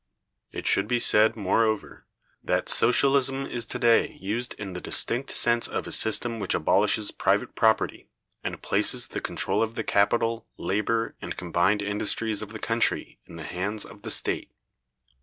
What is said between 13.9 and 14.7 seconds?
the state.